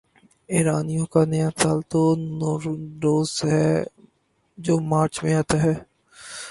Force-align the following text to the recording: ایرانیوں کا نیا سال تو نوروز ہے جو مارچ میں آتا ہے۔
ایرانیوں 0.53 1.05
کا 1.05 1.21
نیا 1.25 1.49
سال 1.57 1.79
تو 1.91 2.01
نوروز 2.39 3.31
ہے 3.45 3.67
جو 4.57 4.73
مارچ 4.91 5.13
میں 5.23 5.33
آتا 5.33 5.57
ہے۔ 5.63 5.73